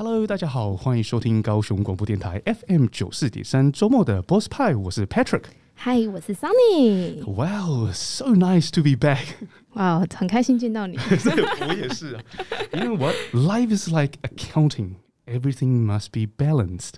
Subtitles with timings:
[0.00, 5.44] ，Hello，大家好，欢迎收听高雄广播电台 FM 九四点三周末的 Boss 派，我是 Patrick。
[5.74, 9.26] 嗨，我是 Sunny。Wow, so nice to be back.
[9.74, 10.96] 哇，很开心见到你。
[10.98, 12.22] 我也是啊。
[12.72, 13.14] You know what?
[13.32, 14.94] Life is like accounting.
[15.26, 16.94] Everything must be balanced.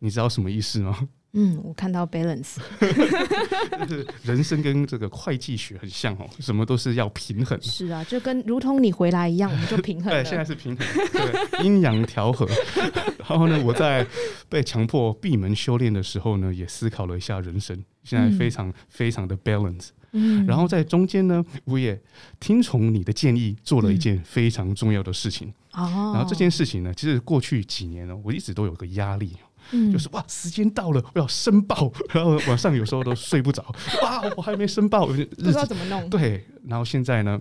[0.00, 1.08] 你知道什么意思吗？
[1.37, 7.61] 嗯，我看到 balance，就是人生跟这个会计学很像哦，什么都是要平衡。
[7.61, 10.09] 是啊，就跟如同你回来一样，我们就平衡。
[10.13, 12.47] 对， 现在是平衡，对，阴阳调和。
[13.27, 14.07] 然后呢，我在
[14.47, 19.89] 被强迫闭门修炼的时候呢，也思考了一下人生，现在非常、嗯、非常的 balance。
[20.13, 22.01] 嗯，然后在中间呢，我也
[22.39, 25.49] 听从你的建议，做了一件非常重要的事情。
[25.73, 29.33] 哦、嗯，然后这件事情呢，其实过去几年呢，我一直都有个压力。
[29.71, 33.63] 嗯，就是哇，时间到了，我要申报，然后晚上有时候都睡不着，
[34.01, 36.09] 哇，我还没申报，不知道怎么弄。
[36.09, 37.39] 对，然后现在呢，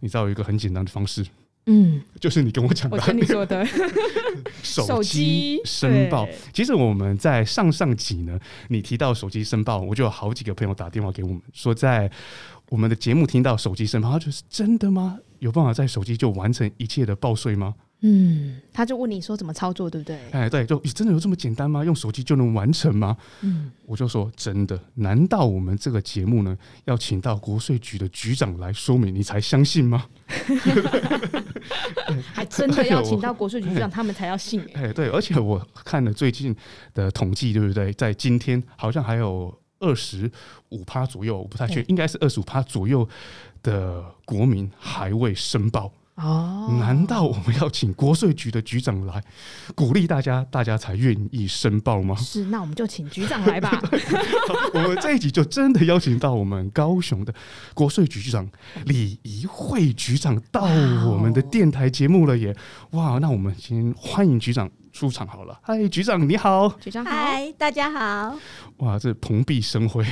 [0.00, 1.24] 你知道有一个很简单的方式，
[1.66, 3.66] 嗯，就是你跟我讲的，我跟你说的，
[4.62, 6.26] 手机申报。
[6.52, 12.10] 其实我们在上上集呢，你提到手机申报，我就有好几个朋友打电话给我们，说在
[12.68, 15.18] 我们的节目听到手机申报，他就是真的吗？
[15.40, 17.74] 有办法在手机就完成一切的报税吗？
[18.02, 20.18] 嗯，他就问你说怎么操作，对不对？
[20.30, 21.84] 哎，对，就真的有这么简单吗？
[21.84, 23.16] 用手机就能完成吗？
[23.42, 26.56] 嗯，我就说真的，难道我们这个节目呢，
[26.86, 30.06] 要请到国税局的局长来说明，你才相信吗？
[32.32, 34.64] 还真的要请到国税局局长，他们才要信。
[34.74, 36.56] 哎，对，而且我看了最近
[36.94, 37.92] 的统计，对不对？
[37.92, 40.30] 在今天好像还有二十
[40.70, 43.06] 五趴左右，我不太确定，应该是二十五趴左右
[43.62, 45.92] 的国民还未申报。
[46.22, 49.22] 哦，难道我们要请国税局的局长来
[49.74, 52.14] 鼓励大家，大家才愿意申报吗？
[52.16, 53.80] 是，那我们就请局长来吧。
[54.74, 57.34] 我们这一集就真的邀请到我们高雄的
[57.74, 58.46] 国税局局长
[58.84, 62.54] 李怡慧局长到我们的电台节目了耶！
[62.90, 65.58] 哇，那我们先欢迎局长出场好了。
[65.62, 66.68] 嗨，局长你好。
[66.80, 67.10] 局长好。
[67.10, 68.38] 嗨，大家好。
[68.78, 70.04] 哇，这蓬荜生辉，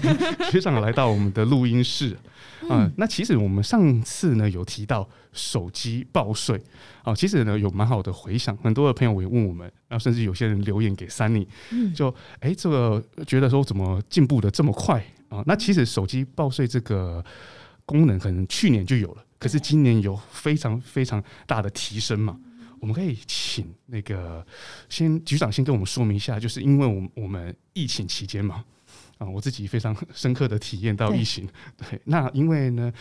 [0.50, 2.16] 局长来到我们的录音室。
[2.62, 6.60] 嗯、呃，那其实我们上次呢有提到手机报税
[7.02, 11.46] 啊，其实呢有蛮好的回响，很多的朋友也问我们，然后甚至有些人留言给 Sunny，
[11.94, 12.08] 就
[12.40, 15.42] 哎、欸、这个觉得说怎么进步的这么快啊？
[15.46, 17.24] 那其实手机报税这个
[17.84, 22.38] 功能可能去年就有了，可是今年有非常非常大的提升嘛？
[22.80, 24.44] 我们可以请那个
[24.88, 28.64] 先局长先跟我们说明一下，就是因为我们我们疫情期间嘛。
[29.18, 31.48] 啊，我自己非常深刻的体验到疫情。
[31.78, 32.92] 对，对，那因为呢，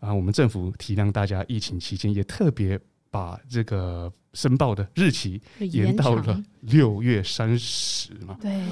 [0.00, 2.78] 啊，我们政府体谅大家疫情期间，也特别
[3.10, 8.36] 把这个申报的日期延到了六月三十嘛。
[8.40, 8.62] 对，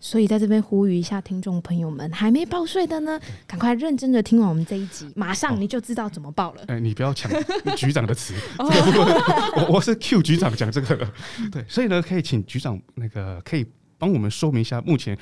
[0.00, 6.62] 所以在这边呼吁一下听众朋友们，还没报税的呢，赶快认真的听完我们这一集，马上你就知道怎么报了。
[6.68, 7.30] 哎、欸，你不要抢
[7.76, 11.12] 局长的词， 我我是 Q 局长讲这个的。
[11.50, 13.66] 对，所以呢，可以请局长那个可以
[13.98, 15.18] 帮我们说明一下目前。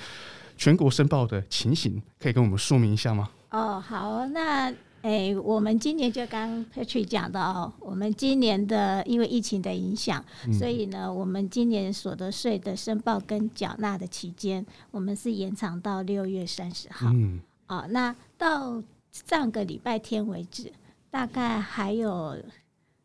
[0.57, 3.31] 全国申报的情形，可以跟我们说明一下吗？
[3.49, 4.71] 哦，好，那
[5.03, 17.09] 诶、欸，我们今年就刚 Patrick 讲到，我们今年的因为疫情的影响，嗯、所以呢，我们今年所得税的申报跟缴纳的期间，我们是延长到六月三十号。
[17.13, 20.73] 嗯，哦，那到上个礼拜天为止，
[21.11, 22.37] 大概还有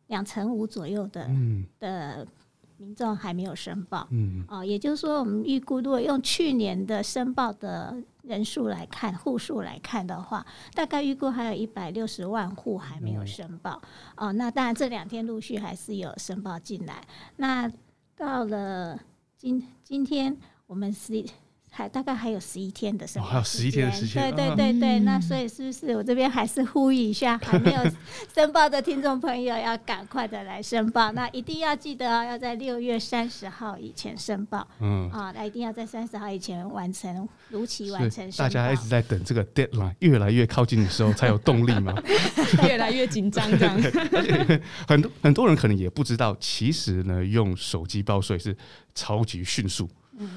[0.08, 2.26] 两成五左右的、嗯、的。
[2.78, 10.44] 民众还没有申报，嗯，哦，也就是说，我们预估如果用去年的申报的人数来看，户数来看的话，
[10.74, 13.80] 大概预估还有一百六十万户还没有申报，
[14.16, 17.02] 哦，那当然这两天陆续还是有申报进来，
[17.36, 17.70] 那
[18.16, 19.00] 到了
[19.36, 20.36] 今今天
[20.66, 21.24] 我们是。
[21.76, 24.34] 还大概还有十一天的时间，哦，还有十一天的时间。
[24.34, 27.80] 对对对对，嗯、那所以是不是我这边还是呼吁一下，还没有
[28.34, 31.12] 申报的听众朋友要赶快的来申报。
[31.12, 34.66] 那一定要记得哦，要在六月三十号以前申报。
[34.80, 38.30] 嗯啊，那一定要在三十号以前完成，如期完成。
[38.32, 41.94] 大家一直在等这个 deadline 越来越靠近的时候才有动力吗？
[42.66, 43.76] 越来越紧张这样。
[44.12, 48.56] 而且很多很多人可能也不知道，其实呢，用手机报税是
[48.94, 49.86] 超级迅速。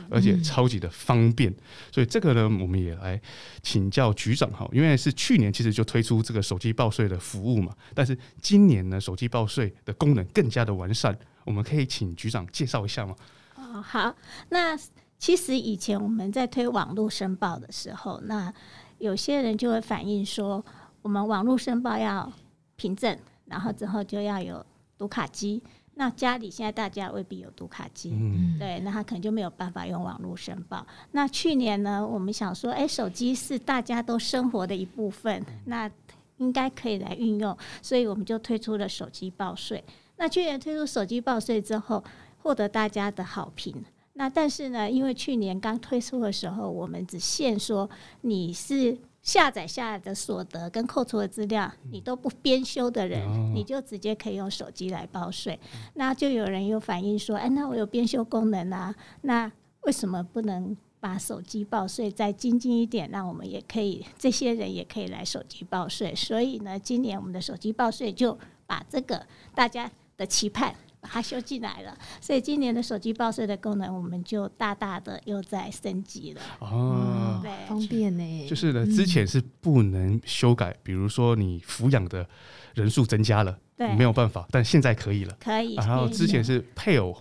[0.09, 1.53] 而且超级的方便，
[1.91, 3.21] 所以这个呢，我们也来
[3.61, 13.15] 请教局长哈，因为是去年其实就推出这个手机报税的服务嘛，但是今年呢，手机报税的功能更加的完善，我们可以请局长介绍一下吗？
[13.55, 14.15] 哦，好，
[14.49, 14.77] 那
[15.17, 18.53] 其实以前我们在推网络申报的时候，那
[18.97, 20.63] 有些人就会反映说，
[21.01, 22.31] 我我们网络申报要
[22.75, 24.63] 凭证，然后之后就要有
[24.95, 25.59] 读卡机。
[25.99, 30.87] 那家里现在大家未必有读卡机，嗯，对，那他可能就没有办法用网络申报。
[31.11, 35.91] 那去年呢，我们想说，哎，手机是大家都生活的一部分，那
[36.37, 39.83] 应该可以来运用，所以我们就推出了手机报税。
[40.15, 42.01] 那去年推出手机报税之后，
[42.37, 43.75] 获得大家的好评。
[44.13, 47.89] 那但是呢，因为去年刚推出的时候，我们只限说
[48.21, 48.97] 你是。
[49.21, 55.59] 下载下来的所得跟扣除的资料，你都不编修的人，哦、你就直接可以用手机来报税。
[55.95, 59.51] 那就有人有反映说，哎，那我有编修功能啊，那
[59.81, 63.09] 为什么不能把手机报税再精进一点？
[63.11, 66.15] 那我们也可以，这些人也可以来手机报税。
[66.15, 70.73] 所以呢，今年我们的手机报税就把这个大家的期盼。
[71.01, 76.41] 把它修进来了， 所以今年的手机报税的功能，我们就大大的又在升级了。
[76.59, 78.47] 哦，对，方便呢。
[78.47, 82.27] 就是呢，之前是不能修改，比如说你抚养的
[82.75, 85.37] 人数增加了，对，没有办法，但现在可以了。
[85.39, 85.75] 可以。
[85.75, 87.15] 然后之前是配偶。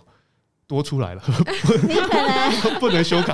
[0.69, 1.23] 多出来了，
[1.87, 3.33] 你可能 不能修改。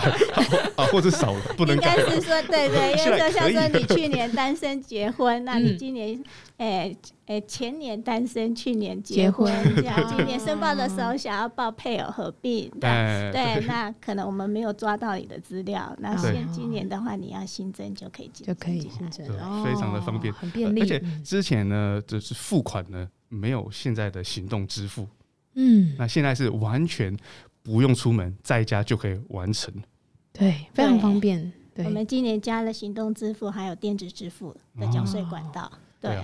[0.77, 1.93] 啊，或者少了不能改。
[1.97, 6.23] 应该是说，对对， 因为就像说你去年单身结婚，那你今年，
[6.55, 6.95] 哎
[7.25, 19.27] 哎前年单身，去年结婚，这样今年申报的时候想要报配偶合并，对，那可能我们没有抓到你的资料，那现今年的话你要新增就可以进，就可以新增，
[19.61, 20.79] 非常的方便，很便利。
[20.79, 25.05] 而且之前呢，就是付款呢没有现在的行动支付。
[25.55, 27.15] 嗯，那现在是完全
[27.63, 29.73] 不用出门，在家就可以完成，
[30.31, 31.51] 对，非常方便。
[31.73, 35.69] 对，我们今年加了行动支付，还有电子支付的缴税管道。
[35.99, 36.17] 对，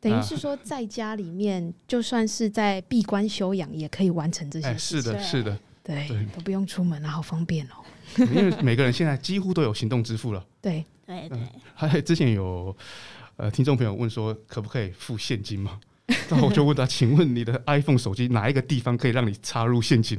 [0.00, 5.00] 等于是说，在家里面，就算是在闭关休养，也可以完成这些事。
[5.00, 7.84] 是的，是的，对，都不用出门，好方便哦。
[8.18, 10.44] 因为每个人现在几乎都有行动支付了。
[10.60, 11.38] 对，对对。
[11.74, 12.74] 还之前有
[13.36, 15.78] 呃听众朋友问说，可不可以付现金吗？
[16.28, 20.18] 然后我就问他：“请问你的 iPhone 手机哪一个地方可以让你插入现金？”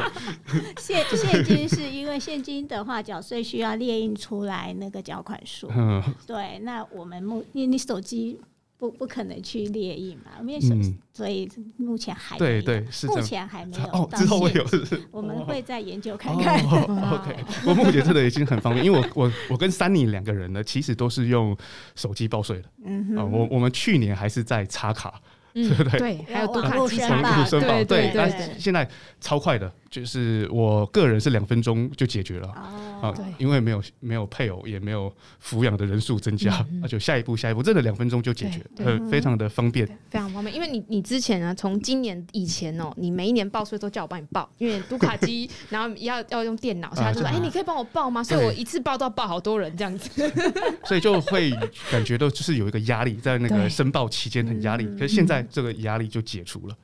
[0.78, 5.70] 现现金是因为现金的话，缴税需要列印出来那个缴款书。
[5.74, 6.58] 嗯，对。
[6.60, 8.38] 那我们目你你手机。
[8.78, 10.60] 不不可能去列印嘛，因为
[11.12, 13.84] 所以目前还，对对，是目前还没有。
[13.86, 14.64] 哦，之后会有，
[15.10, 16.60] 我们会再研究看看。
[16.64, 17.36] OK，
[17.66, 21.56] 我目前真的已经很方便，因为我我我跟 Sunny 两个人呢，其实都是用
[21.94, 22.68] 手机报税的。
[22.84, 25.18] 嗯，我我们去年还是在插卡，
[25.54, 25.98] 对不对？
[25.98, 27.44] 对，还有读卡机申报，
[27.84, 28.86] 对对，现在
[29.20, 32.48] 超快的，就是我个人是两分钟就解决了。
[32.48, 35.12] 啊，因为没有没有配偶，也没有
[35.42, 40.54] 抚养的人数增加，那就下一步下一步，真的两分钟就解决，呃，非常的方便，非常方便。
[40.54, 48.24] 因为你你之前呢，从今年以前哦，你每一年报税都叫我帮你报，因为读卡机， 然后要要用电脑，所以他就说，哎，你可以帮我报吗？
[48.24, 50.32] 所以我一次报都要报好多人这样子，
[50.84, 51.50] 所以就会
[51.90, 56.76] 感觉到就是有一个压力，在那个申报期间很压力，可是现在这个压力就解除了。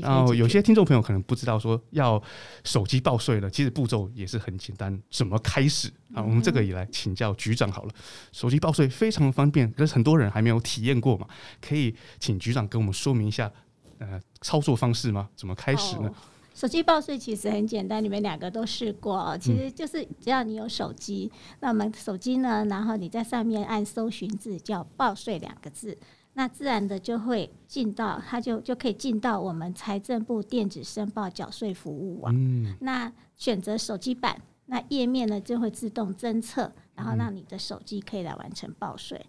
[0.00, 2.22] 然后有些听众朋友可能不知道，说要
[2.64, 5.00] 手机报税了，其实步骤也是很简单。
[5.10, 6.22] 怎么开始啊？
[6.22, 7.90] 我们这个也来请教局长好了。
[8.32, 11.26] 手机报税非常方便，可是很多人还没有体验过嘛，
[11.60, 13.50] 可以请局长跟我们说明一下，
[13.98, 15.28] 呃，操作方式吗？
[15.36, 16.10] 怎么开始呢？
[16.54, 21.30] 手机报税其实很简单，你们两个都试过，其实就是只要你有手机，
[21.60, 25.96] 那我们手机呢，然后你在上面按搜寻字叫“报税”两个字。
[26.38, 32.32] 那自然的就会进到，它就就可以进到我们财政部电子申报缴税服务网。
[32.32, 39.20] 嗯，那选择手机版，那页面呢就会自动侦测，然后让你的手机可以来完成报税。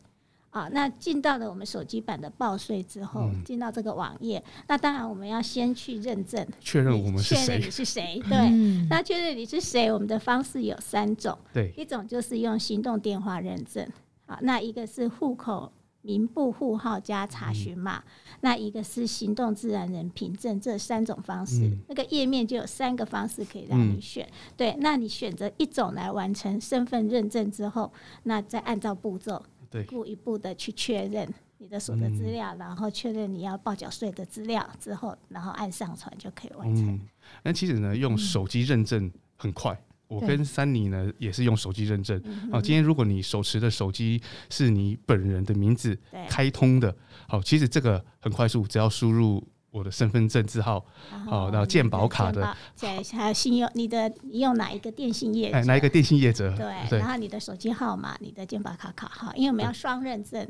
[0.51, 8.21] 啊，那进到了我们手机版的报税之后，进到这个网页，那当然我们要先去认证，确认我们是谁，确认你是谁。
[8.29, 8.49] 对，
[8.87, 11.35] 那确认你是谁，我们的方式有三种。
[11.51, 13.83] 对，一种就是用行动电话认证。
[14.27, 15.71] 啊，那一个是户口。
[16.01, 18.03] 名簿户号加查询码，嗯、
[18.41, 24.25] 那一个是行动自然人凭证，这三种方式，嗯、那个页面就有三个方式可以让你选。
[24.25, 27.91] 嗯、对，那你选择一种来完成身份认证之后，
[28.23, 31.27] 那再按照步骤，一步一步的去确认
[31.57, 36.99] 你的所得资料，嗯、然后确认你要报缴税的资料之后，然后按上传就可以完成。
[37.43, 39.77] 那、嗯、其实呢，用手机认证很快。
[40.09, 42.21] 我跟 Sunny 呢也是用手机认证。
[42.51, 45.97] 好，今天如果你手持的手机是你本人的名字
[46.27, 46.93] 开通的，
[47.27, 50.83] 好，其实这个很快速，只要输入我的身份证字号，
[51.27, 55.51] 好，然后健保卡的，对，还有信用，你的你用哪一个电信业？
[55.51, 56.55] 哎，哪一个电信业者？
[56.57, 60.47] 对，然后你的手机号码，你的健保卡卡号，因为我们要双认证。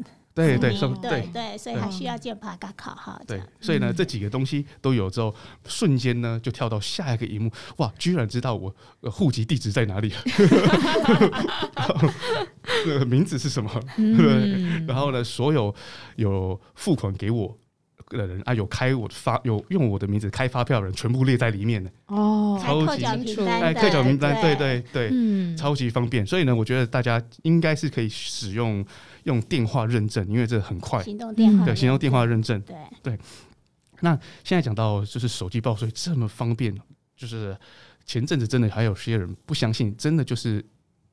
[0.48, 3.22] 对对对对对，所以还需要键盘卡考号。
[3.28, 5.34] 对，所以呢，这几个东西都有之后，
[5.66, 8.74] 瞬间呢就跳到下一个荧幕，哇，居然知道我
[9.12, 10.14] 户籍地址在哪里，
[13.08, 13.70] 名字是什么？
[13.98, 15.74] 对，然后呢，所有
[16.16, 17.58] 有付款给我。
[18.10, 21.92] 的人啊，有开我发有用我的名字开发票的人，全部列在里面的。
[22.08, 24.84] 哦，超级清楚，哎，扣缴名单，对对？
[24.92, 26.26] 对，嗯，超级方便。
[26.26, 28.86] 所以呢，我觉得大家应该是可以使用
[29.24, 32.76] 用电话认证，因为这很快，行动电话，对，行动电话认证，对。
[33.04, 33.20] 对。
[34.02, 36.74] 那现在讲到就是手机报税这么方便，
[37.16, 37.56] 就是
[38.06, 40.66] 前阵子真的还有些人不相信，真的就是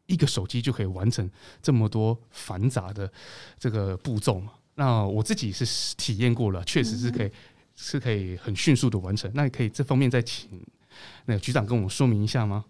[0.07, 1.29] 一个手机就可以完成
[1.61, 3.11] 这么多繁杂的
[3.59, 4.53] 这个步骤嘛？
[4.79, 7.31] 那我自己是体验过了，确实是可以，
[7.75, 9.29] 是可以很迅速的完成。
[9.35, 10.49] 那你可以这方面再请
[11.25, 12.65] 那个局长跟我们说明一下吗？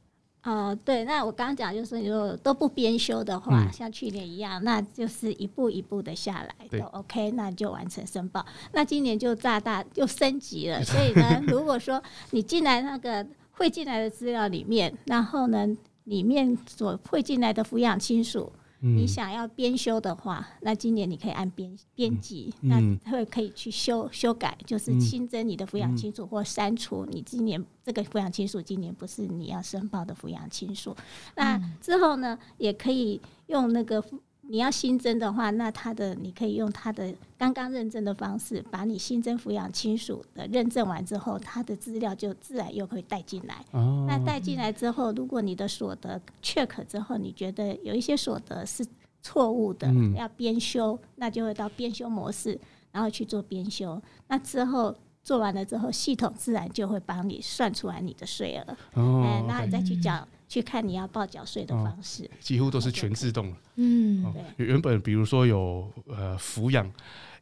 [0.45, 8.47] 哦、呃，对，那我刚刚讲就是，如果都不编修的话，嗯、像去年一样，那就是一步一步的下来都 OK，那就完成申报。
[8.73, 15.67] 那今年就大大又升级了， 所以呢，如果说你进来那个汇进来的资料里面，然后呢，
[16.05, 18.53] 里面所汇进来的抚养亲属。
[18.81, 30.97] 你想要编修的话，那今年你可以按编编辑，嗯、那会可以去修修改，就是新增你的抚养亲属或删除你今年这个抚养亲属今年不是你要申报的抚养亲属。
[31.35, 34.05] 那之后呢，也可以用那个。
[34.49, 43.65] 你要新增的话，那他的你可以用他的刚刚认证的方式，把你新增抚养亲属的认证完之后，他的资料就自然又会带进来。
[43.73, 48.87] 哦、那带进来之后，如果你的所得 check 之后，你觉得有一些所得是
[49.21, 52.59] 错误的，嗯、要编修，那就会到编修模式，
[52.93, 54.01] 然后去做编修。
[54.29, 58.77] 那之后做完了之后，系统自然就会帮你算出来你的税额。
[59.49, 60.27] 那你再去讲。
[60.49, 63.55] 去看你要报缴税的方式，哦，几乎都是全自动。
[63.77, 66.91] 嗯，哦，原本比如说有呃抚养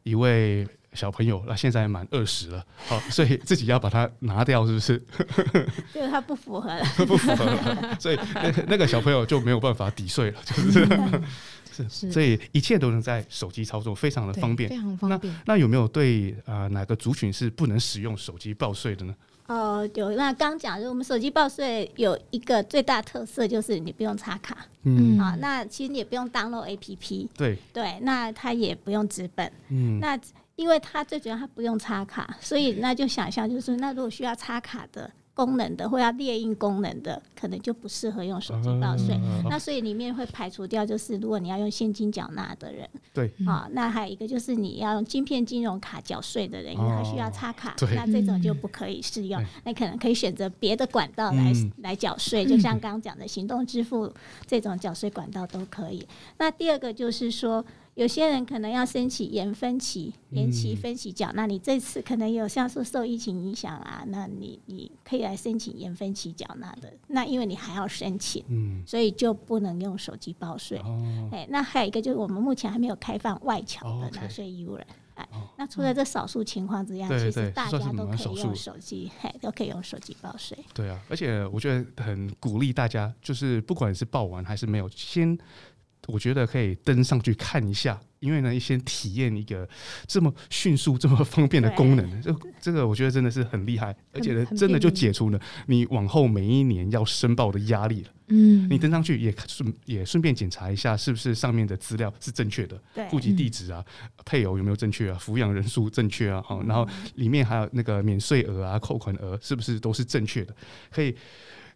[0.03, 4.97] 一位小朋友，那现在满二十了，好， 所以自己要把它拿掉，是不是？
[5.93, 11.21] 对，他不符合了，不符合了，所以 那那个小朋友就没有办法抵税了，就是。
[11.89, 15.33] 是，所以一切都能在手机操作，非常的方便，非常方便。
[15.45, 19.13] 那那有没有对啊、呃、哪个族群是不能使用手机报税的呢？
[19.47, 20.11] 哦、呃，有。
[20.11, 24.57] 那刚讲，就我们手机报税有一个最大特色，就是你不用插卡。
[24.83, 25.19] 嗯。
[25.19, 27.27] 啊，那其实你也不用 download APP。
[27.37, 27.57] 对。
[27.71, 29.51] 对，那它也不用纸本。
[29.69, 29.99] 嗯。
[29.99, 30.19] 那
[30.55, 35.11] 因为它最主要它不用插卡，所以那就想象就是，那如果需要插卡的。
[35.35, 39.13] 功能的或要列印功能的，可能就不适合用手机报税。
[39.15, 49.43] 啊、那所以里面会排除掉，就是如果你要用现金缴纳的人，对啊，那还有一个就是你要用晶片金融卡缴税的人，因为他需要插卡，对那这种就不可以适用。
[49.65, 54.09] 那可能可以选择别的管道来、嗯、来缴税，就像刚刚讲的行动支付
[54.47, 56.07] 这种缴税管道都可以。
[56.37, 57.63] 那第二个就是说。
[57.95, 66.91] 有些人可能要申请延分期、延期分期缴，嗯、那你这次可能有像是受疫情影响啊，那你你可以来申请延分期缴纳的。
[67.07, 70.77] 那因为你还要申请，嗯，所以就不能用手机报税。
[70.79, 74.85] 哦，哎，那还有一个就是我们目前还没有开放外侨的纳税义务人。
[75.13, 75.25] 哎，
[75.57, 80.57] 那除了这少数情况之下，其实大家都可以用手机，嘿，都可以用手机报税。
[80.73, 85.37] 对啊，而且我觉得很鼓励大家，就是不管是报完还是没有，先。
[86.07, 89.67] 我觉得可以登上去看一下，因为呢，先体验一个
[90.07, 98.09] 这么迅速、这么方便的功能，这这个我觉得真的是很厉害，而且呢，真的就解除了你往后每一年要申报的压力了。
[98.27, 110.55] 嗯，你登上去也顺也顺便检查一下，是不是上面的资料是正确的，户籍地址啊、嗯、配偶有没有正确啊、抚养人数正确啊，好，然后里面还有那个免税额啊、扣款额是不是都是正确的，
[110.89, 111.15] 可以。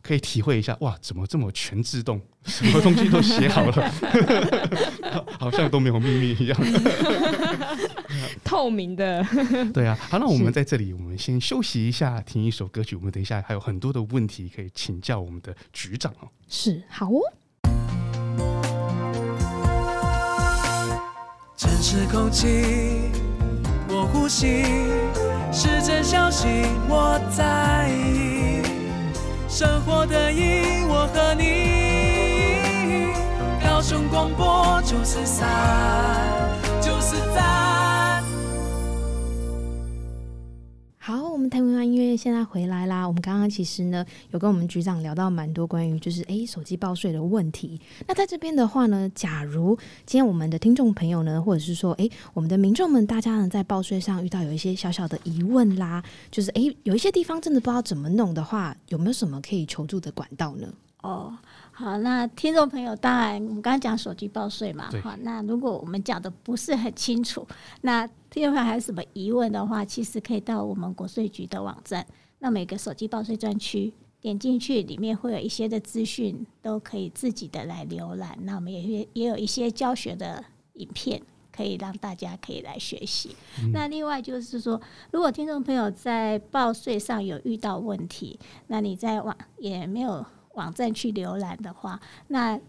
[0.02, 3.92] 可以体会一下，哇，怎么这么全自动， 什么东西都写好了，
[5.40, 6.60] 好像都没有秘密一样，
[8.44, 9.26] 透明的。
[9.74, 12.96] 对啊，好，那我们在这里，我们先休息一下，听一首歌曲。
[12.96, 16.30] 我们等一下还有很多的问题可以请教我们的局长哦。
[16.48, 17.20] 是，好哦。
[21.58, 22.48] 城市空气，
[23.90, 24.64] 我呼吸，
[25.52, 28.49] 是真相信我在意。
[29.50, 33.10] 生活的意义，我和你。
[33.66, 35.50] 高声广播就四散，
[41.10, 43.04] 好，我们台湾音乐现在回来啦。
[43.04, 47.82] 我们刚刚其实呢，有跟我们局长聊到蛮多关于就是诶手机报税的问题。
[48.06, 49.76] 那在这边的话呢，假如
[50.06, 60.72] 今天我们的听众朋友呢，或者是说诶我们的民众们，大家呢在报税上遇到有一些小小的疑问啦，就是诶有一些地方真的不知道怎么弄的话，有没有什么可以求助的管道呢？
[61.02, 61.36] 哦。
[61.80, 67.48] 好，那听众朋友，当然我们刚刚讲手机报税嘛，对好，那如果我们讲的不是很清楚，
[67.80, 72.06] 那听众朋友还有什么疑问的话，其实可以到我们国税局的网站，
[72.40, 78.38] 那每个手机报税专区点进去，里面会有一些的资讯，都可以自己的来浏览。
[78.42, 80.44] 那我们也也有一些教学的
[80.74, 83.34] 影片，可以让大家可以来学习。
[83.64, 84.82] 嗯、那另外就是说，
[85.12, 90.26] 如果听众朋友在报税上有遇到问题，那你在网也没有。
[90.60, 91.98] 网站去浏览的话，
[92.28, 92.60] 那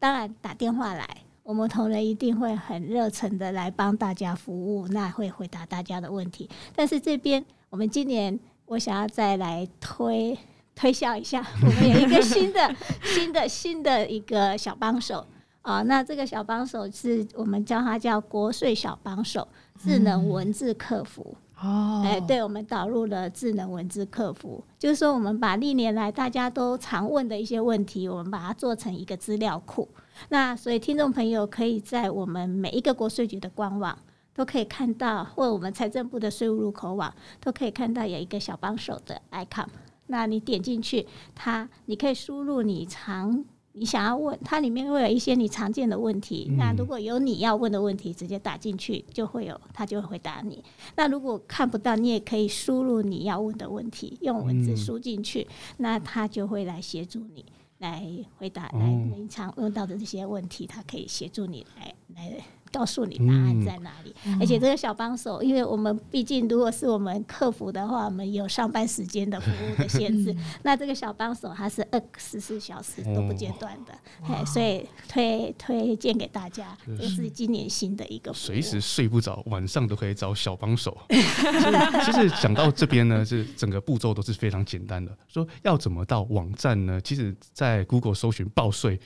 [0.00, 1.08] 当然打电话来，
[1.44, 6.50] 我们同仁一定会很热诚的来帮大家服务，那会回答大家的问题。
[6.74, 10.36] 但是这边我们今年我想要再来推
[10.74, 15.24] 推销一下， 我们有一个新的 新的新的一个小帮手
[15.62, 19.46] 啊，那这个小帮手是我们叫它叫国税小帮手
[19.78, 21.24] 智能文字客服。
[21.34, 29.88] 嗯哦，哎，对，我们导入了智能文字客服，就是说我们把历年来大家都常问的一些问题，我们把它做成一个资料库。
[30.28, 33.98] 那所以听众朋友可以在我们每一个国税局的官网
[34.34, 39.66] 都可以看到，或我们财政部的税务入口网都可以看到有一个小帮手的 icon。
[40.06, 43.44] 那你点进去，它你可以输入你常。
[43.78, 46.50] 你想要问，它里面会有一些你常见的问题。
[46.58, 50.62] 那如果有你要问的问题，直接打进去就会有，它就会回答你。
[50.96, 57.44] 那如果看不到，你也可以输入你要问的问题，用文字输进去，那它就会来协助你
[57.78, 58.04] 来
[58.38, 62.44] 回答，来你常问到的这些问题，它可以协助你来来。
[62.70, 80.96] 告诉你答案在哪里，嗯、而且这个小帮手，因为我们毕竟如果是我们客服的话，我们有上班时间的服务的限制， 嗯、那这个小帮手它是二十四小时都不间断的，嘿，所以推推荐给大家，这是今年新的一个服务，随时睡不着，晚上都可以找小帮手。
[81.08, 85.16] 其实讲到这边呢，是整个步骤都是非常简单的。
[85.26, 87.00] 说要怎么到网站呢？
[87.00, 89.00] 其实，在 Google 搜寻报税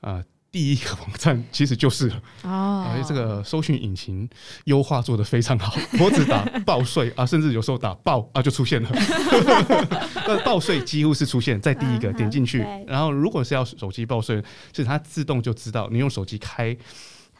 [0.00, 0.14] 啊。
[0.14, 0.24] 呃
[0.56, 2.10] 第一个网站其实就是
[2.40, 4.26] 哦，而且这个搜寻引擎
[4.64, 5.76] 优化做得非常好。
[6.00, 8.88] 我只打报税啊，甚至有时候打报啊就出现了。
[10.26, 14.42] 那报税几乎是出现在第一个点进去，然后如果是要手机报税，
[14.74, 16.74] 是它自动就知道你用手机开。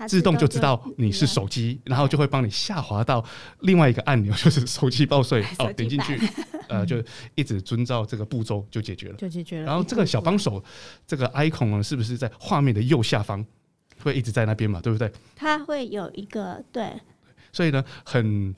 [0.07, 3.25] 自动就知道你是手机，然后就会帮你下滑到
[3.61, 5.43] 另外一个按钮， 就是手机报税。
[5.59, 6.21] 哦，点进去，
[6.69, 7.03] 呃，就
[7.35, 9.67] 一直遵照这个步骤就解决了，就解决了。
[9.67, 10.63] 然后这个小帮手，
[11.07, 13.45] 这个 icon 呢，是不是在画面的右下方
[14.03, 14.81] 会一直在那边嘛？
[14.81, 15.11] 对不对？
[15.35, 16.93] 它会有一个对，
[17.53, 18.55] 所以呢，很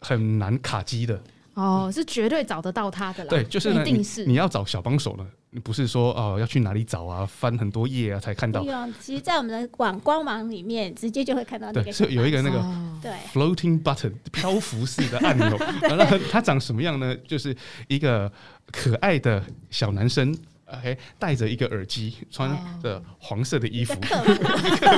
[0.00, 1.22] 很难卡机的。
[1.60, 3.30] 哦，是绝对找得到他的啦。
[3.30, 8.64] 对，就是一定是你要找小帮手呢，你不是说哦要去哪里找啊，翻很多页啊才看到。
[9.00, 11.92] 其实，在我们的网官网里面，直接就会看到那个。
[11.92, 12.64] 是有一个那个
[13.02, 17.14] 对 floating button 漂浮式的按钮， 然后它长什么样呢？
[17.26, 17.56] 就是
[17.88, 18.30] 一个
[18.72, 20.36] 可爱的小男生。
[20.72, 22.50] OK，戴着一个耳机，穿
[22.82, 24.16] 着黄色的衣服，客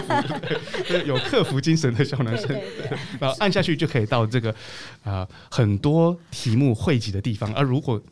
[0.00, 2.50] 服， 有客服精神的小男生，
[3.18, 4.50] 然后按下去就可以到这个
[5.02, 7.52] 啊、呃、很多题目汇集的地方。
[7.54, 8.02] 而如果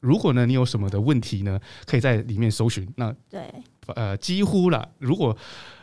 [0.00, 2.88] 如果呢，你有什么的问题呢，可以在里面搜寻。
[2.96, 3.42] 那对，
[3.94, 5.36] 呃，几乎啦，如果。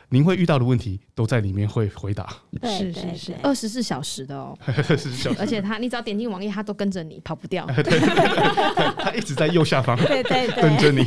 [0.09, 11.03] 您会遇到的问题都在里面会回答，是是是，二十四小时的哦， 二十四小时，而且他，你只要点进网页，他都跟着你，跑不掉， 对对对，他一直在右下方，对对对，跟着你，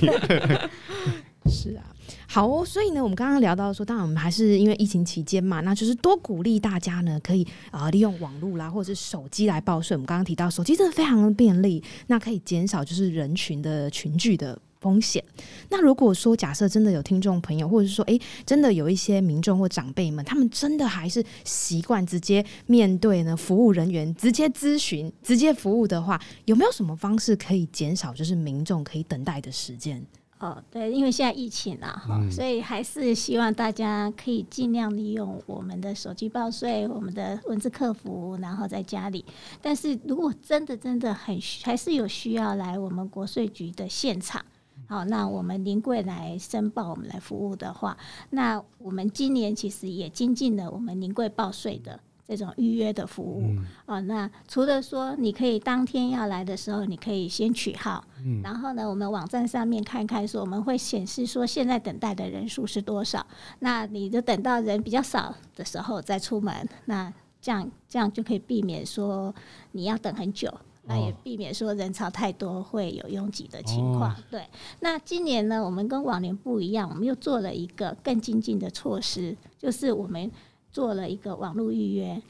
[1.50, 1.82] 是啊，
[2.28, 9.96] 好哦，所以呢，我们刚刚聊到说，当然我们还是因为疫情期间嘛，那就是多鼓励大家呢，可以啊、呃、利用网络啦，或者是手机来报税。
[9.96, 14.58] 我们刚刚提到手机真的非常的便利，那可以减少就是人群的群聚的。
[14.80, 15.22] 风险。
[15.68, 30.04] 那如果说假设真的有听众朋友，或者是说，诶，真的有一些民众或长辈们，他们真的还是习惯直接面对呢服务人员，直接咨询、直接服务的话，有没有什么方式可以减少就是民众可以等待的时间？
[30.38, 39.22] 哦，对，因为现在疫情啊，哈、所以还是希望大家可以尽量利用我们的手机报税、我们的文字客服，然后在家里。
[39.60, 44.42] 但是如果真的真的很还是有需要来我们国税局的现场。
[44.90, 47.96] 好，那我们临柜来申报，我们来服务的话，
[48.30, 53.40] 那我们今年其实也精进了我们临柜报税的这种预约的服务。
[53.44, 63.24] 嗯、哦，那除了说你可以当天要来的时候，你可以先取号，嗯、然后呢，我们网站上面看看说，我们会显示说现在等待的人数是多少。
[63.60, 69.32] 那你就等到人比较少的时候再出门，那这样这样就可以避免说
[69.70, 70.52] 你要等很久。
[70.82, 74.14] 那也避免说人潮太多会有拥挤的情况。
[74.30, 74.44] 对，
[74.80, 80.30] 那今年呢，我们跟往年不一样，我们又做了一个更精进的措施，就是我们
[80.72, 82.20] 做了一个网络预约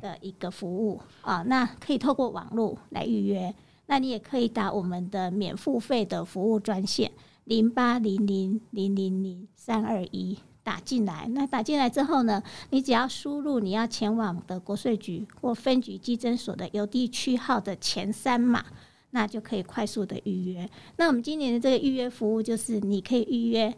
[0.00, 1.42] 的一个服务啊。
[1.46, 3.54] 那可以透过网络来预约，
[3.86, 7.10] 那你也可以打我们的免付费的服务专线
[7.44, 11.28] 零八零零零零零三二一打进来。
[11.32, 18.64] 那打进来之后呢，你只要输入你要前往的国税局或分局稽征所的邮递区号的前三码，
[19.10, 20.68] 那就可以快速的预约。
[20.96, 23.74] 那我们今年的这个预约服务就是，你可以预约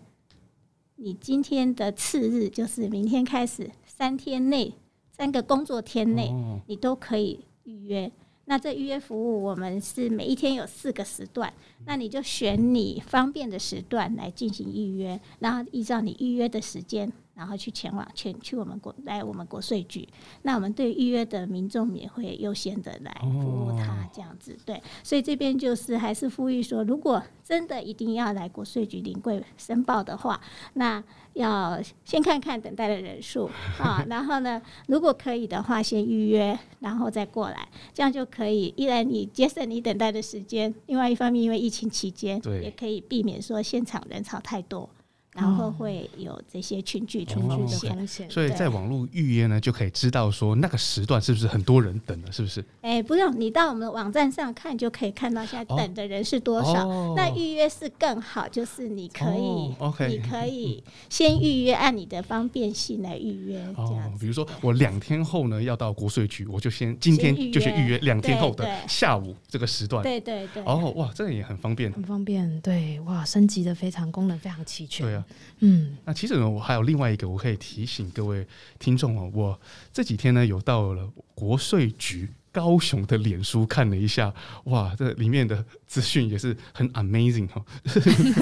[0.96, 4.74] 你今天的次日，就是明天开始三天内，
[5.10, 6.32] 三个工作天内，
[6.66, 8.12] 你都可以预约。
[8.46, 11.52] 那这预约服务，我们是每一天有四个时段，
[11.86, 17.12] 那你就选你方便的时段来进行预约，然后依照你预约的时间。
[17.34, 20.06] 然后去前往前去我们国来我们国税局，
[20.42, 30.40] 那我们对预约的民众也会优先的来服务他这样子，对，所以这边就是还是呼吁说，如果真的一定要来国税局临柜申报的话，
[30.74, 44.88] 那要先看看等待的人数啊， 然后呢，如果可以的话，先预约，然后再过来，这样就可以，一来你节省你等待的时间，另外一方面因为疫情期间，也可以避免说现场人潮太多。
[45.34, 52.62] 然后会有这些群聚群聚的风险，所以在网络预约呢，就可以知道说那个时段是不是很多人等了，是不是？
[52.82, 56.86] 哎，不用，你到我们的网站上看就可以看到现在等的人是多少。
[56.86, 64.12] 哦、那预约是更好，就是你可以，哦 okay、你可以先预约，按你的方便性来预约这样、哦。
[64.20, 70.02] 比如说我两天后呢要到国税局，我就先今天就去预约两天后的下午这个时段。
[70.02, 70.62] 对对对。
[70.64, 72.60] 哦哇，这个也很方便，很方便。
[72.60, 75.06] 对哇，升级的非常功能非常齐全。
[75.06, 75.21] 对啊。
[75.60, 78.46] 嗯，那其实呢，我还有另外一个，我可以提醒各位
[78.78, 79.60] 听众哦，我
[79.92, 84.32] 这几天呢有到了国税局高雄的脸书看了一下，
[84.64, 87.64] 哇，这里面的资讯也是很 amazing 哈，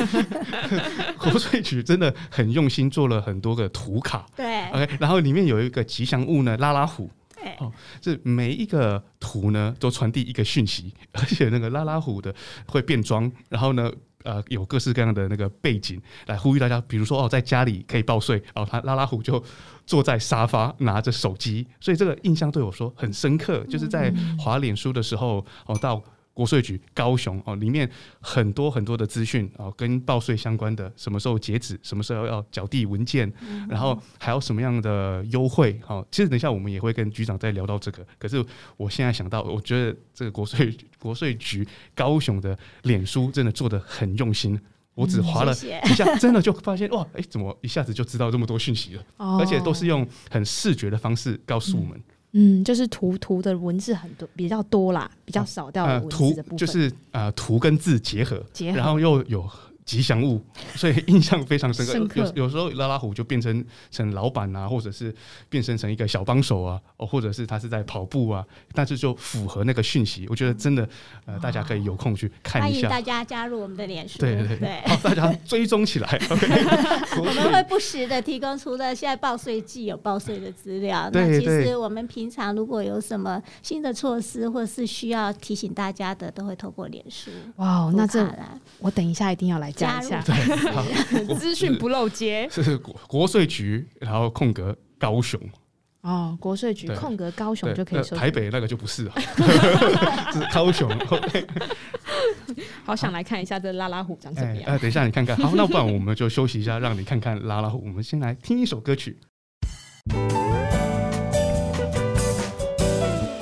[1.19, 7.11] 国税局真的很用心做了很多个图卡，对，OK，然后里面有一个吉祥物呢，拉拉虎，
[7.59, 12.35] 哦，这每一个图呢都传递一个讯息，而且那个拉拉虎的
[12.67, 13.93] 会变装，然后呢。
[14.25, 19.43] 呃，有各式各样的那个背景来呼吁大家，比如说哦，在家里可以报税哦，他拉拉虎就
[19.87, 26.03] 坐在沙发拿着手机，所以这个印象对我说很深刻，就是在滑脸书的时候哦到。
[26.33, 27.91] 国税局高雄哦，里面
[28.21, 36.07] 很多很多的资讯哦，跟报税相关的，什么时候截止，什么时候要缴递文件，嗯、然后还有什么样的优惠哦。
[36.11, 38.07] 其实等一下我们也会跟局长再聊到这个。
[38.19, 38.43] 可是
[38.77, 44.59] 我现在想到，我觉得这个国税国税局高雄的脸书真的做得很用心。
[44.95, 49.05] 我只划了一下，真的就发现哇，哎，怎么一下子就知道这么多讯息了？
[49.19, 51.97] 哦、而且都是用很视觉的方式告诉我们。
[51.97, 56.57] 嗯嗯，就是图图的文字很多，比较多啦，比较少掉的文字的部分。
[56.57, 59.49] 图就是呃，图跟字结合，结合，然后又有。
[59.85, 60.41] 吉祥物，
[60.77, 61.93] 所以印象非常深刻。
[61.93, 65.13] 深刻有有时候拉拉虎就变成成老板啊，或者是
[65.49, 70.27] 变身成一个小帮手啊，哦，或者是他是在跑步啊，但是就符合那个讯息。
[70.29, 70.89] 我觉得真的，
[71.25, 72.89] 呃，大家可以有空去看一下。
[72.89, 76.21] 欢迎大家加入我们的脸书，对对对，大家追踪起来。
[77.19, 87.31] 我们 会不时的提供，除了现在报税季有报税的资料，那其实我们平常如果有什么新的措施，或是需要提醒大家的，都会透过脸书。
[87.57, 88.25] 哇，那这
[88.79, 89.70] 我等一下一定要来。
[89.73, 90.35] 加一下，对，
[91.39, 92.49] 资讯不漏接。
[92.53, 95.41] 这是国国税局，然后空格高雄。
[96.03, 98.17] 哦，国税局空格高雄就可以收。
[98.17, 99.13] 台北那个就不是了，
[100.33, 100.91] 是高雄。
[102.85, 104.65] 好想来看一下这拉拉虎长怎么样？
[104.65, 105.37] 哎，等一下你看看。
[105.37, 107.83] 好，那不然我们就休息一下，让你看看拉拉虎。
[107.85, 109.19] 我们先来听一首歌曲。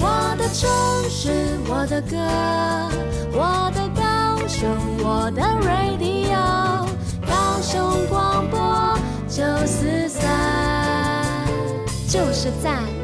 [0.00, 0.68] 我的城
[1.08, 1.30] 市，
[1.68, 2.16] 我的歌，
[3.38, 3.97] 我的。
[5.04, 6.88] 我的 radio
[7.26, 11.46] 高雄广播九四三，
[12.08, 12.97] 就是赞。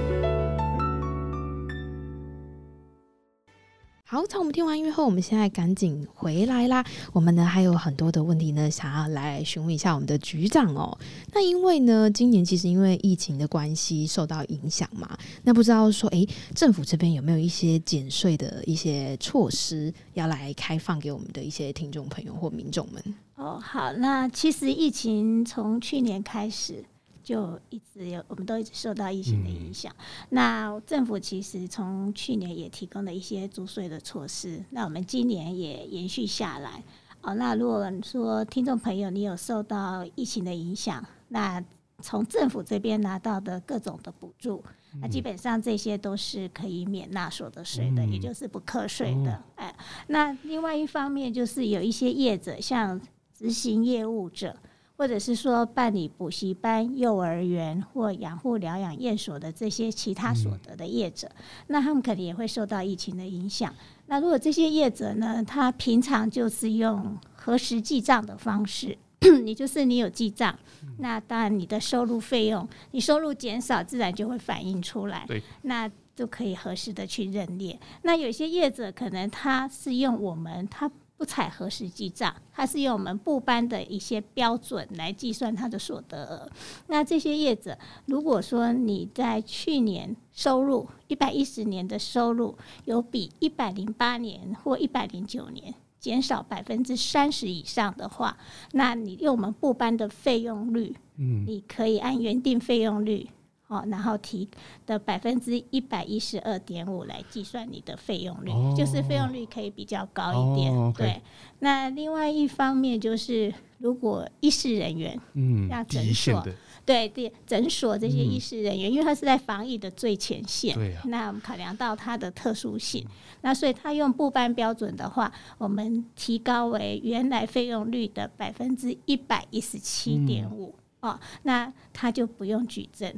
[4.15, 6.85] 好，从我们听完音乐后，我们现在赶紧回来啦。
[7.13, 10.97] 我们呢还有很多的问题呢，想要来询问一下我们的局长哦。
[11.33, 23.03] 那因为呢，今年其实因为疫情的关系受到影响嘛，那不知道说，诶，政府这边有没有一些减税的一些措施要来开放给我们的一些听众朋友或民众们？
[23.35, 26.85] 哦，好，那其实疫情从去年开始。
[27.25, 29.91] 就一直有，我们都一直受到疫情的影响。
[29.99, 36.85] 嗯、那政府其实从去年也提供了一些租税的措施，那我们今年也延续下来。
[37.23, 41.65] 哦，那如果说听众朋友你有受到疫情的影响，那
[42.03, 49.33] 从政府这边拿到的各种的补助，嗯、那基本上这些都是可以免纳所得税的，嗯、也就是不课税的。
[49.33, 49.75] 哦、哎，
[50.09, 53.01] 那另外一方面就是有一些业者，像
[53.33, 54.55] 执行业务者。
[54.97, 63.75] 或者是说办理补习班、幼儿园或养护疗养院所的这些其他所得的业者，嗯、那他们可能也会受到疫情的影响。
[64.07, 68.97] 那如果这些业者呢，他平常就是用核实记账的方式，
[69.43, 70.57] 你就是你有记账，
[70.99, 75.25] 那当然你的收入费用，你收入减少，自然就会反映出来。
[75.27, 77.77] 对，那就可以合适的去认列。
[78.03, 80.89] 那有些业者可能他是用我们他。
[81.25, 86.51] 不采核实记账，它是用我们部班的一些标准来计算它的所得额。
[86.89, 98.37] 那这些业者，如果说你在去年收入一百一十年的收入有比一百零八年或一百零九年减少百分之三十以上的话，
[98.73, 103.31] 那你用我们部班的费用率，嗯，你可以按原定费用率。
[103.69, 104.47] 哦，然后提
[104.87, 110.73] 的百分之一百一十二点五来计算你的费用率，哦、就是费用率可以比较高一点。
[110.73, 111.23] 哦 okay、对，
[111.61, 116.47] 那另外一方面就是，如果医事人员，嗯，像诊所，
[116.85, 123.07] 对对，诊所这些医事人员，嗯、因为他是在防疫的最前线，对啊，那我们考量到他的特殊性，
[123.41, 133.11] 那所以他用部班标准的话，我们提高为原来费用率的百分之一百一十七点五，哦，那他就不用举证。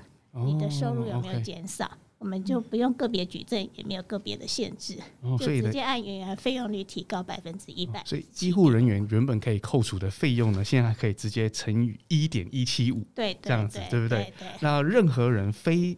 [0.45, 1.99] 你的收入有没有减少？Oh, okay.
[2.19, 8.03] 我们就不用个别举证，也没有个别的限制，oh, 就直接按原来费用率提高百分之一百。
[8.07, 14.33] 所以医护人员原本可以扣除的费用呢，现在可以直接乘以一点一七五，对，这样子对不对？
[14.61, 15.97] 那任何人非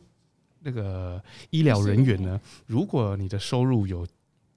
[0.61, 4.05] 那个医疗人员呢，如果你的收入有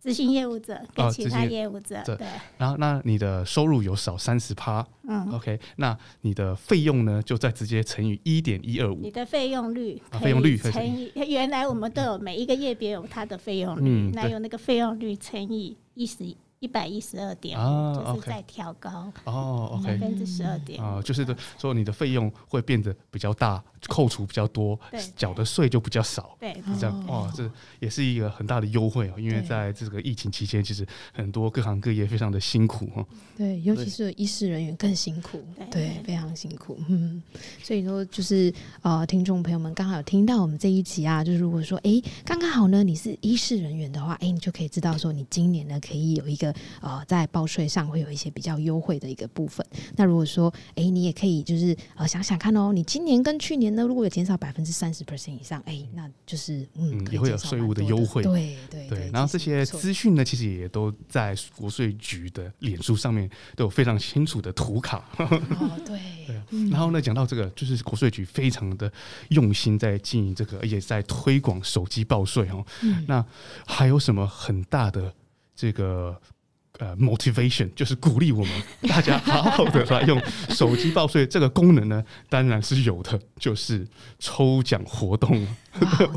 [0.02, 16.36] 执行业务者跟其他业务者，哦、对，然后那你的收入有少三十趴，嗯，OK，那你的费用呢，就再直接乘以一点一二五，你的费用率，费用率乘以原来我们都有每一个业别有它的费用率，嗯、那用那个费用率乘以一十。
[16.62, 21.26] 一百一十二点五，就是在调高哦，百分之十二点啊，就是
[21.58, 24.80] 说你的费用会变得比较大，扣除比较多，
[25.16, 29.14] 缴的税就比较少，对，这样哦，这也是一个很大的优惠哦。
[29.18, 33.06] 因为在这个疫情期间，其实很多各行各业非常的辛苦哈。
[33.38, 36.78] 对，尤其是医师人员更辛苦，对，非常辛苦。
[36.90, 37.22] 嗯，
[37.64, 46.54] 所以说就是呃，听众朋友们刚好有听到我们这一集啊，就是如果说哎，刚刚好呢，你是医师人员的话，哎，你就可以知道说你今年呢可以有一个。
[46.82, 49.66] 呃，在报税上会有一些比较优惠的一个部分。
[49.96, 58.22] 那如果说，哎、欸，你也可以就是呃想想看哦，你今年跟去年呢，如果有减少百分之三十 percent 以上，哎、欸，那就是嗯，也会有税务的优惠。
[58.24, 59.10] 对对对。
[59.12, 65.06] 然后这些资讯呢，其实也都在国税局的脸书上面都有非常清楚的图卡。
[65.18, 66.00] 哦，对。
[66.28, 66.70] 对。
[66.70, 68.92] 然后呢，讲到这个，就是国税局非常的
[69.30, 72.66] 用心在经营这个，而且在推广手机报税哦。
[72.84, 73.06] 嗯。
[73.08, 73.26] 那
[73.66, 75.14] 还有什么很大的
[75.56, 76.20] 这个？
[76.82, 78.52] 呃，motivation 就是鼓励我们
[78.90, 85.46] 大家好好的来用手机报税这个功能呢，当然是有的，就是抽奖活动。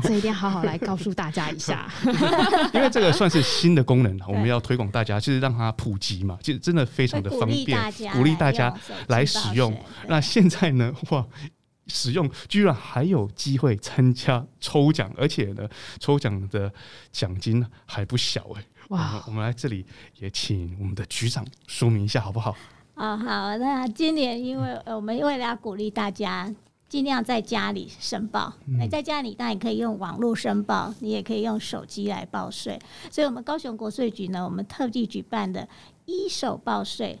[0.01, 1.87] 这一定要好好来告诉大家一下，
[2.73, 7.79] 因为这个算是新的功能，我们要推广大家，就是让它普及嘛，就真的非常的方便，
[8.13, 8.73] 鼓励大家
[9.09, 9.71] 来使用。
[10.07, 11.23] 那现在呢，哇，
[11.87, 15.67] 使用居然还有机会参加抽奖，而且呢，
[15.99, 16.71] 抽奖的
[17.11, 18.67] 奖金还不小哎、欸。
[18.89, 19.85] 哇，我们来这里
[20.19, 22.55] 也请我们的局长说明一下好不好？
[22.95, 26.53] 哦，好，那今年因为我们为了要鼓励大家
[26.87, 32.79] 尽量在家里申报，那、嗯、在家里当然可以用网络申报，你也可以用手机来报税。
[33.11, 35.67] 所以，我们高雄国税局呢，我们特地举办的
[36.05, 37.19] 一手报税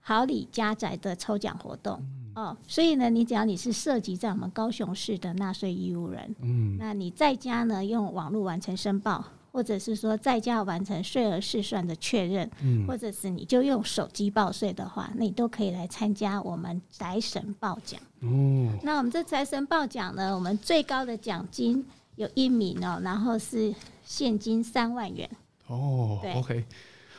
[0.00, 2.56] 好礼家宅的抽奖活动、嗯、哦。
[2.66, 9.24] 所以呢，你只要你是涉及在我们高雄市的纳税义务人，嗯，那你在家呢用网络完成申报。
[9.52, 18.00] 或者是说在家完成税额试算的确认，嗯、或者是你就用手机报税的话，那你都可以来参加我们宅神报奖。
[18.20, 25.28] 哦，那我们这宅神报奖呢，我们最高的奖金有一名哦，然后是现金三万元。
[25.66, 26.64] 哦对，OK，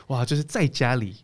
[0.06, 1.16] 哇，就是在家里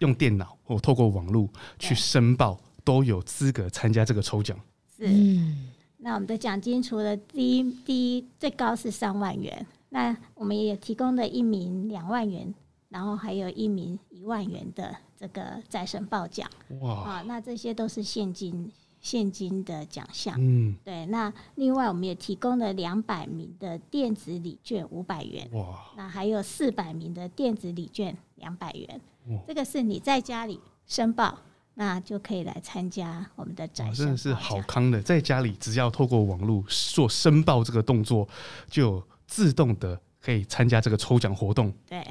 [0.00, 4.58] 用电脑或透过网络去申报，对都有资格参加这个抽奖。
[4.96, 9.66] 是，嗯、那我们的奖金除了第一第一最高是三万元。
[9.94, 12.54] 那我们也提供了一名两万元，
[12.88, 16.48] 然后还有一名一万元的这个再申报奖。
[16.80, 16.92] 哇！
[17.02, 20.34] 啊，那这些都是现金现金的奖项。
[20.38, 21.04] 嗯，对。
[21.04, 25.46] 那另外我们也提供了两百名的电子礼券五百元。
[25.52, 25.78] 哇！
[25.94, 28.98] 那还有四百名的电子礼券两百元。
[29.28, 29.42] 哇！
[29.46, 31.38] 这个是你在家里申报，
[31.74, 33.94] 那就可以来参加我们的宅神。
[33.94, 38.28] 真的是好康的，在家里只要透过网络做申报这个动作
[38.68, 39.02] 就。
[39.24, 42.06] 自动的可以参加这个抽奖活动，对。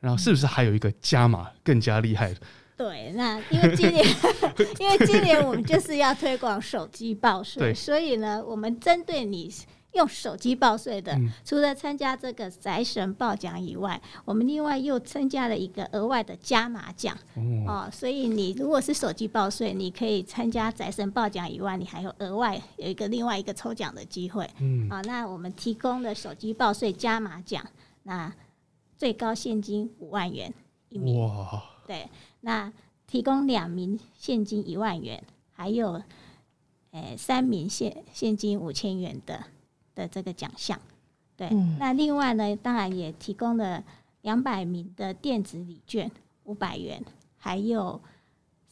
[0.00, 2.40] 然后是不是还有一个加码更加厉害的？
[2.76, 4.04] 对，那因为今年，
[4.80, 9.48] 因为今年我们就是要推广手机报税，所以呢，我们针对你
[9.96, 17.90] 用手机报税的，嗯、除了参加这个财神报奖以外，我们另外又增加了一个额外的加码奖哦，哦。
[17.90, 24.48] 所以你如果是手机报税，你可以参加财神报奖以外，你还有额外有一个另外一个抽奖的机会。
[24.60, 27.66] 嗯，好、哦，那我们提供了手机报税加码奖，
[28.02, 28.32] 那
[28.96, 30.52] 最高现金五万元
[30.90, 31.18] 一名。
[31.20, 32.08] 哇，对。
[32.40, 32.72] 那
[33.06, 35.92] 提供两名现金一万元，还有，
[36.92, 39.44] 诶、欸、三名现现金五千元的
[39.96, 40.80] 的这个奖项，
[41.36, 41.48] 对。
[41.50, 43.82] 嗯、那另外呢，当然也提供了
[44.22, 46.08] 两百名的电子礼券
[46.44, 47.04] 五百元，
[47.36, 48.00] 还有。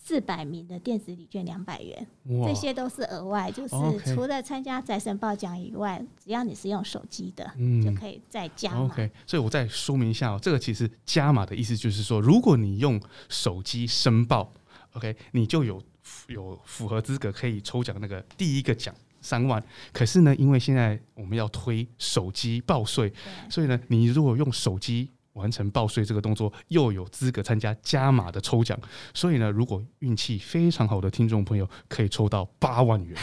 [0.07, 2.07] 四百名的电子礼券两百元，
[2.39, 3.75] 哇这些都是额外，就是
[4.15, 8.85] 除了参加财神报奖以外，只要你是用手机的，嗯、就可以再加码。
[8.85, 14.53] OK，所以我再说明一下哦，这个其实加码的意思就是说，如果你用手机申报
[14.93, 15.83] ，OK，你就有
[16.27, 19.61] 有符合资格可以抽奖那个第一个奖三万。
[19.93, 23.13] 可是呢，因为现在我们要推手机报税，
[23.51, 25.11] 所以呢，你如果用手机。
[25.35, 28.79] 完成报税这个动作，又有资格参加加码的抽奖，
[29.13, 33.19] 所以呢，如果运气非常好的听众朋友，可以抽到八万元。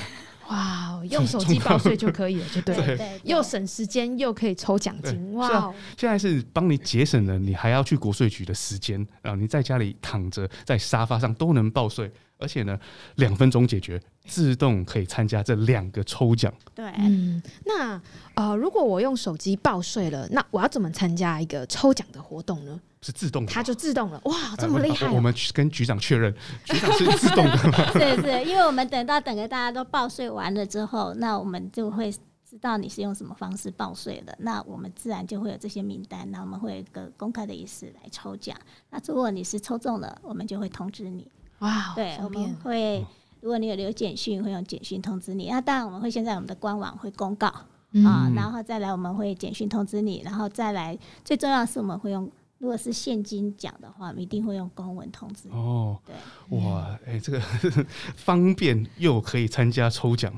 [0.49, 5.33] 哇，用手机报税就可以了，就对，对， 对，又省时间，又可以抽奖金。
[5.35, 12.11] 哇，现在是帮你节省了你还要去国税局的时间，然后你在家里躺着在沙发上都能报税。
[12.41, 12.77] 而且呢，
[13.15, 16.51] 两分钟解决，自动可以参加这两个抽奖。
[16.75, 18.01] 对，嗯，那
[18.33, 22.79] 呃，如果我用手机报税了，那我要怎么参加一个抽奖的活动呢？
[23.03, 24.19] 是自动的，它就自动了。
[24.25, 25.11] 哇，这么厉害、啊！
[25.11, 26.31] 我们跟局长确认，
[26.65, 27.57] 局长是自动的。
[27.93, 32.11] 对对，因为我们等到等个大家都报税完了之后，那我们就会
[32.47, 38.55] 知道你是用什么方式报税的，那我们自然就会有这些名单，那我们会有一个公开的仪式来抽奖。
[38.91, 41.27] 那如果你是抽中了，我们就会通知你。
[41.61, 43.03] 哇对，我们会，
[43.39, 45.49] 如果你有留简讯，会用简讯通知你。
[45.49, 55.53] 那当然，我们会先在我们的官网会公告啊，嗯、然后再来我们会简讯通知你，然后再来，最重要的是我们会用，如果是现金奖的话，我们一定会用公文通知你。
[55.53, 60.33] 哦，对，哇，哎、欸，这个呵 呵方便又可以参加抽奖。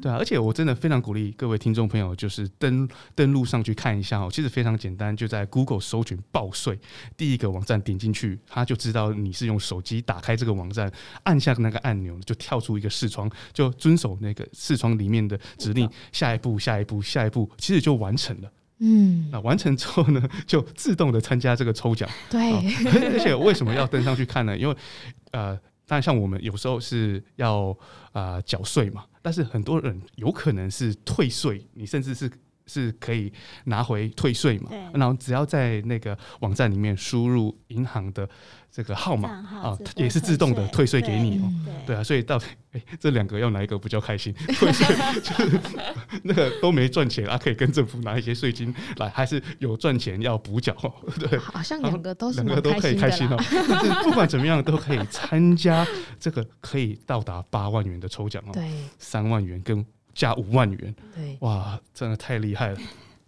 [0.00, 4.28] 对啊，而且我真的非常鼓励各位听众朋友，就是登登录上去看一下哦。
[4.32, 6.78] 其实非常简单，就在 Google 搜寻报税，
[7.16, 10.90] 第一个网站点进去，他就知道你是用手机打开这个网站，
[11.22, 18.52] 按下那个按钮，就跳出一个视窗，就遵守那个视窗里面的指令，下一步，下一步，下一步，其实就完成了。
[18.80, 22.08] 嗯，那完成之后呢，就自动的参加这个抽奖。
[22.30, 22.40] 对，
[23.12, 24.56] 而且为什么要登上去看呢？
[24.58, 24.76] 因为
[25.30, 25.58] 呃。
[25.88, 27.76] 但像我们有时候是要
[28.12, 32.30] 啊缴税嘛，但是很多人有可能是退税，你甚至是
[32.68, 33.32] 是可以
[33.64, 34.70] 拿回退税嘛。
[34.70, 38.28] 对然后只要在那个网站里面输入银行的。
[38.70, 41.50] 这个号码啊，也是自动的退税给你哦。
[41.86, 44.32] 对啊，所以到底哎，这两个要哪一个比较开心？
[44.54, 44.86] 退税
[45.20, 45.60] 就是
[46.22, 50.76] 那个都没赚钱啊，可以跟政府拿一些税金来，还是有赚钱要补缴？
[51.18, 53.36] 对，好像两个都是两个都可以开心哦。
[53.50, 55.84] 但是不管怎么样，都可以参加
[56.20, 58.50] 这个可以到达八万元的抽奖哦。
[58.54, 59.84] 对，三万元跟
[60.18, 60.94] 加五万元。
[61.14, 62.78] 对，哇，真的太厉害了。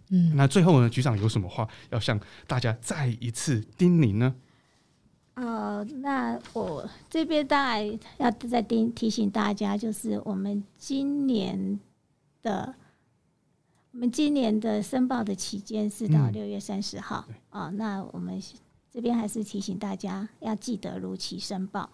[0.09, 4.35] 嗯，那最后呢，局长有什么话要向大家再一次叮咛呢？
[5.35, 11.79] 呃，那我这边当然要再叮提醒大家，就是我们今年
[12.41, 12.75] 的
[13.93, 17.71] 我们今年的申报的期间是到六月三十号啊、嗯哦。
[17.77, 18.37] 那我们
[18.91, 21.89] 这边还是提醒大家要记得如期申报。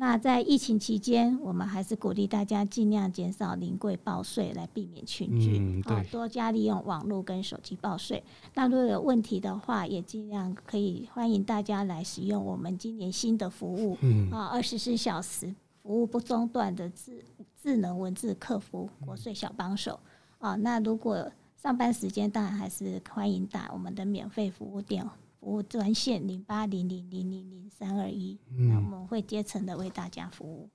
[0.00, 5.58] 那在疫情期间，我们还是鼓励大家尽量减少临柜报税，来避免群聚。
[5.58, 6.04] 嗯，对。
[6.04, 8.22] 多加利用网络跟手机报税。
[8.54, 13.98] 那如果有问题的话，也尽量可以欢迎大家来使用我们今年新的服务。
[14.00, 14.30] 嗯。
[14.30, 17.20] 啊，二十四小时服务不中断的智
[17.60, 19.98] 智能文字客服国税小帮手。
[20.38, 25.16] 啊，那如果上班时间，当然还是欢迎打我们的免费服务电话。
[25.40, 30.68] 服务专线零八零零零零零三二一，那我们会竭诚的为大家服务。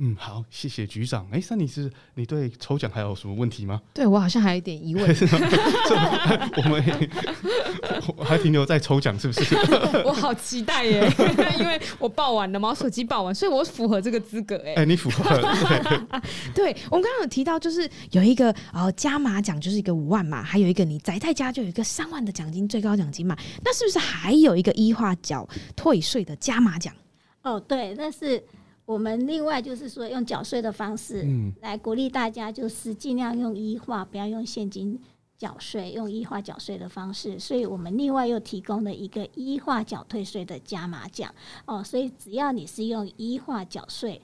[0.00, 1.26] 嗯，好，谢谢局长。
[1.32, 3.82] 哎，三女士，你对抽奖还有什么问题吗？
[3.92, 5.04] 对我好像还有一点疑问。
[6.56, 7.10] 我们
[8.16, 9.56] 我还停留在抽奖，是不是？
[10.04, 11.12] 我好期待耶，
[11.58, 14.74] 因为我报完了嘛，我手机报完，所以我符合这个资格哎。
[14.74, 16.22] 哎，你符合了。
[16.54, 23.36] 对，我们刚刚有提到，就是有一个呃加码奖，就是一个五万嘛，还有一个你宅在家就有一个三万的奖金，最高奖金嘛。
[23.64, 26.94] 那是不是还有一个依化缴退税的加码奖？
[27.42, 28.40] 哦，对，那是。
[28.88, 31.22] 我们另外就是说，用缴税的方式
[31.60, 34.98] 来鼓励大家，就是尽量用一化，不要用现金
[35.36, 41.34] 缴税，用一化缴税的方式，所以我们另外又提供了一个一化缴退税的加码奖
[41.66, 44.22] 哦，所以只要你是用一化缴税。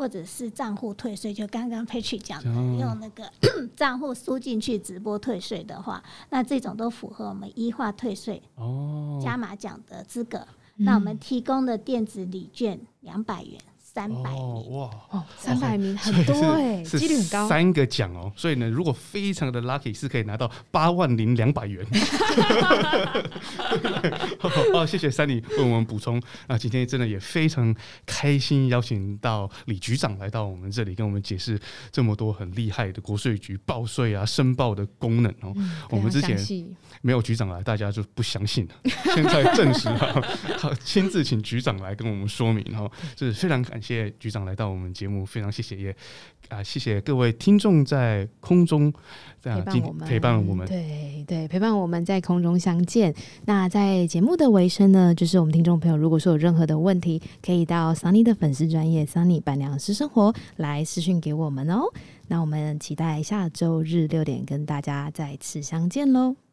[0.00, 3.28] 或者是账户退税，就刚刚 Patrick 讲的，哦、用那个
[3.74, 6.00] 账户输进去直播退税的话，
[6.30, 10.38] 那这种都符合我们一化退税哦加码奖的资格。
[10.38, 13.60] 哦、那我们提供的电子礼券两百元。
[13.98, 17.48] 三百名哇哦，三百名很多哎，几率很高。
[17.48, 21.84] 三个奖哦，所以呢，如果非常的 lucky，是可以拿到八万零两百元。
[24.72, 26.22] 哦，谢谢 Sunny 为我们补充。
[26.46, 27.74] 那今天真的也非常
[28.06, 31.58] 开心，邀请到李局长来到我们这里，跟我们解释
[31.90, 35.52] 这么多很厉害的国税局报税啊、申报的功能哦。
[35.56, 36.38] 嗯、我们之前
[37.02, 38.74] 没有局长来，大家就不相信了。
[39.12, 40.22] 现在证实了，
[40.56, 43.87] 好，亲自请局长来跟我们说明，哦，这就是非常感谢。
[43.88, 45.96] 谢谢局长来到我们节目，非常谢谢也
[46.50, 48.92] 啊，谢谢各位听众在空中
[49.40, 53.14] 这样陪伴我们，陪伴我们，对对，陪伴我们在空中相见。
[53.46, 61.84] 那在节目的尾声呢，就是我们听众朋友，如果说有任何的问题，可以到 Sunny 的粉丝专业 Sunny 伴娘私生活来私讯给我们哦。
[62.26, 66.47] 那我们期待下周日六点跟大家再次相见喽。